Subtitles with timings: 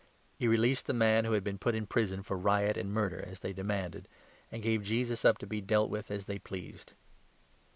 [0.39, 3.41] He released the man who had been put in prison for riot and murder, as
[3.41, 4.07] they demanded,
[4.51, 6.93] and gave Jesus up to be dealt with as they pleased.